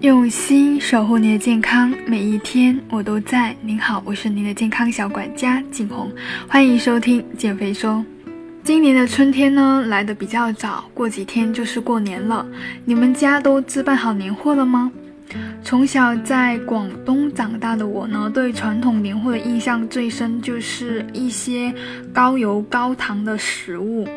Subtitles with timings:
[0.00, 3.54] 用心守护你的健康，每一天我都在。
[3.60, 6.10] 您好，我是您的健康小管家景红，
[6.48, 8.02] 欢迎收听减肥说。
[8.64, 12.46] 今年的春天呢来的比较早，过几天就是过年了。
[12.86, 14.90] 你们家都置办好年货了吗？
[15.62, 21.70] 从小在广东长大的我呢，对传统年货的印象最深就是一些
[22.10, 24.08] 高油高糖的食物。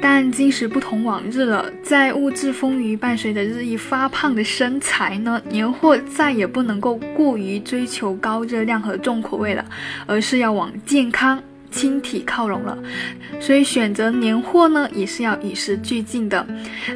[0.00, 9.64] 但今时不同往日了，在物质丰腴伴随着日益发胖的身材呢，年货再也不能够过于追求高热量和重口味了，
[10.06, 11.42] 而是要往健康。
[11.70, 12.76] 轻体靠拢了，
[13.40, 16.46] 所以选择年货呢也是要与时俱进的。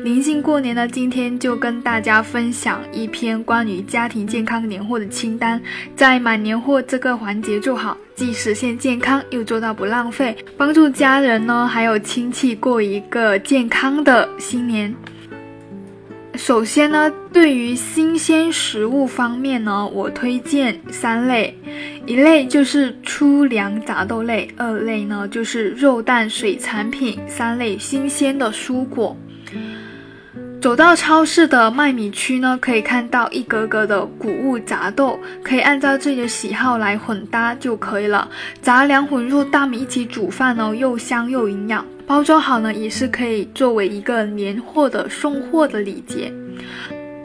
[0.03, 5.61] 临近过年呢，今天就跟大家分享一篇关于家庭健康年货的清单，
[5.95, 14.95] 在买年货这个环节做好，既实现健康，又做到不浪费，帮助家人呢还有亲戚过一个健康的新年。
[16.45, 21.57] 首先呢，对于新鲜食物方面呢，我推荐三类，
[22.05, 29.17] 一类就是粗粮杂豆类，二类呢就是肉蛋水产品，三类新鲜的蔬果。
[30.61, 38.29] 走到超市的卖米区呢，可以看到一格格的谷物杂豆，可以按照自己的喜好来混搭就可以了。
[38.61, 41.87] 杂粮混入大米一起煮饭呢，又香又营养。
[42.13, 46.31] 包装好呢，也是可以作为一个年货的送货的礼节。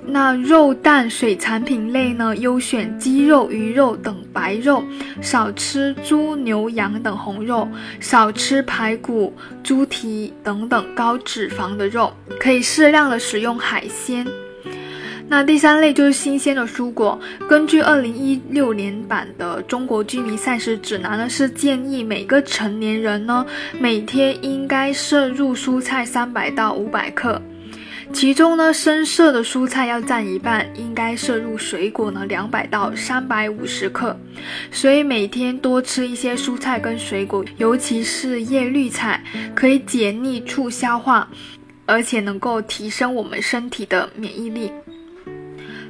[0.05, 4.81] 那肉蛋水产品类呢，优选鸡肉、鱼肉等白肉，
[5.21, 7.67] 少吃猪、牛、羊等红肉，
[7.99, 14.25] 少吃排骨、猪蹄等等高脂肪的肉，可以适量的使用海鲜。
[15.29, 17.19] 那第三类就是新鲜的蔬果。
[17.49, 23.45] 根据二零一六年版的《中国居民膳食指南》呢，是建议每个成年人呢
[23.77, 27.41] 每天应该摄入蔬菜三百到五百克，
[28.13, 34.17] 其中呢深色的蔬菜要占一半，应该摄入水果呢两百到三百五十克。
[34.71, 39.21] 所以每天多吃一些蔬菜跟水果，尤其是叶绿菜，
[39.53, 41.27] 可以解腻促消化，
[41.85, 44.71] 而且能够提升我们身体的免疫力。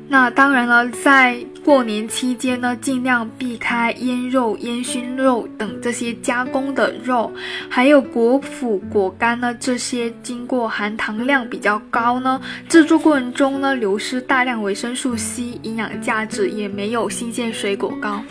[0.09, 7.29] 那当然了，在过年期间呢，尽量避开腌肉、烟熏肉等这些加工的肉，
[7.69, 18.23] 还有果脯、果干呢，这些经过含糖量比较高呢，制作过程中呢流失大量维生素 C，营养价值也没有新鲜水果高。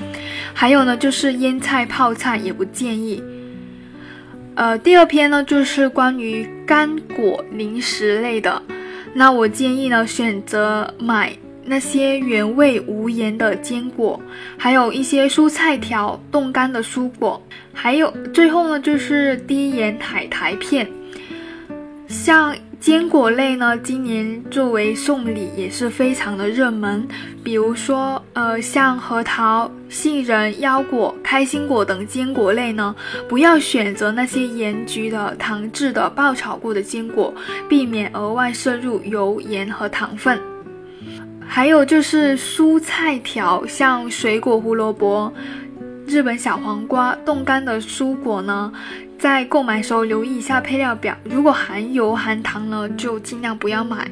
[0.54, 3.22] 还有呢，就是腌菜、泡菜也不建议。
[4.54, 8.62] 呃，第二篇呢，就是关于干果零食类的，
[9.12, 11.36] 那我建议呢，选择买。
[11.66, 14.20] 那些原味无盐的坚果，
[14.56, 20.88] 还有一些蔬菜条、冻干的蔬果，还有最后呢就是低盐海苔片。
[22.08, 27.06] 像坚果类呢，今年作为送礼也是非常的热门。
[27.42, 32.94] 比如说，呃，像核桃、杏仁、腰果、开心果等坚果类呢，
[33.28, 37.34] 不要选择那些盐焗的、糖制的、爆炒过的坚果，
[37.68, 40.40] 避免额外摄入油盐和糖分。
[41.48, 45.32] 还有就是蔬菜条，像水果胡萝卜、
[46.06, 48.72] 日本小黄瓜、冻干的蔬果呢，
[49.18, 54.10] 在购买时候留意一下配料表，如果含油含糖呢，就尽量不要买。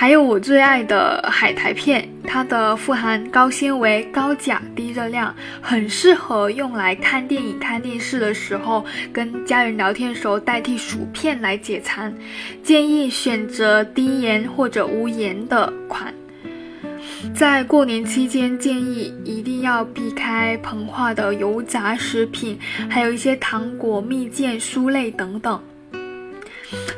[0.00, 12.14] 还有我最爱的海苔片，它的富含高纤维、高钾、低热量，很适合用来看电影、看电视的时候，跟家人聊天的时候代替薯片来解馋。
[12.62, 16.14] 建议选择低盐或者无盐的款。
[17.34, 22.56] 在过年期间，建议一定要避开膨化的油炸食品，
[22.88, 25.60] 还有一些糖果、蜜饯、酥类等等。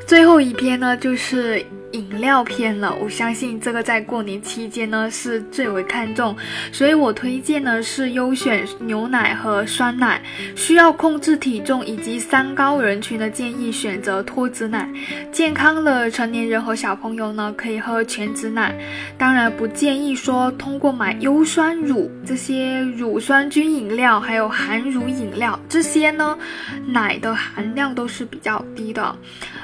[0.07, 1.65] 最后一篇呢，就是。
[1.93, 6.37] 饮料片了，我相信这个在过年期间呢是最为看重，
[6.71, 10.23] 所以我推荐呢是优选牛奶和酸奶。
[10.55, 14.89] 需要控制体重以及三高人群的建议选择脱脂奶。
[15.33, 18.73] 健康的成年人和小朋友呢可以喝全脂奶，
[19.19, 26.39] 当然不建议说通过买优酸乳这些乳酸菌饮料，还有含乳饮料这些呢，
[26.87, 29.17] 奶的含量都是比较低的。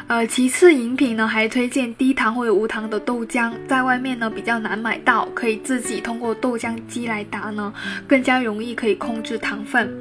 [0.08, 2.16] 呃，其次饮品呢还推荐低。
[2.17, 7.73] 糖或者无糖的豆浆，在外面呢比较难买到，可以自己通过豆浆机来打呢，
[8.09, 9.95] 更加容易可以控制糖分。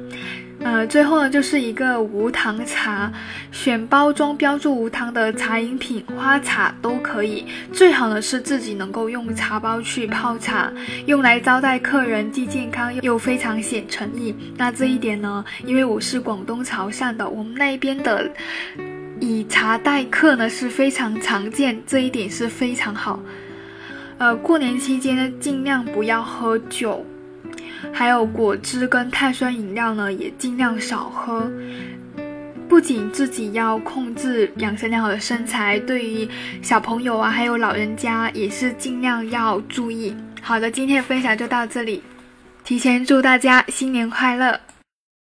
[0.60, 3.12] 呃，最后呢就是一个无糖茶，
[3.52, 10.72] 选包装标注无糖的茶饮品，花茶都可以，最好呢是自己能够用茶包去泡茶，
[11.04, 14.34] 用来招待客人，既健康又非常显诚意。
[14.56, 18.32] 那这一点呢，因为我是广东潮汕的，我们那边的。
[19.20, 23.20] 以茶待客呢是非常常见，这一点是非常好。
[24.18, 27.04] 呃，过年期间呢，尽量不要喝酒，
[27.92, 31.50] 还有果汁跟碳酸饮料呢，也尽量少喝。
[32.68, 36.28] 不仅自己要控制养成良好的身材，对于
[36.62, 40.14] 小朋友啊，还有老人家也是尽量要注意。
[40.42, 42.02] 好的，今天的分享就到这里，
[42.64, 44.60] 提前祝大家新年快乐。